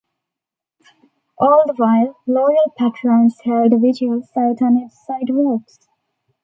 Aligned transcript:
All 1.37 1.63
the 1.67 1.75
while, 1.75 2.17
loyal 2.25 2.71
patrons 2.75 3.37
held 3.43 3.79
vigils 3.79 4.31
out 4.35 4.59
on 4.59 4.79
its 4.79 4.97
sidewalks. 5.05 5.77